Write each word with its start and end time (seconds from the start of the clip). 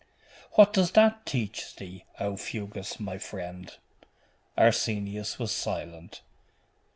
'What 0.53 0.73
does 0.73 0.93
that 0.93 1.27
teach 1.27 1.75
thee, 1.75 2.05
Aufugus, 2.19 2.99
my 2.99 3.19
friend?' 3.19 3.77
Arsenius 4.57 5.37
was 5.37 5.51
silent. 5.51 6.21